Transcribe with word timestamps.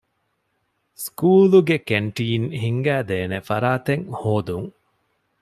ސްކޫލުގެ 1.03 1.77
ކެންޓީން 1.89 2.47
ހިންގައިދޭނެ 2.61 3.37
ފަރާތެއް 3.47 4.05
ހޯދުން. 4.19 4.69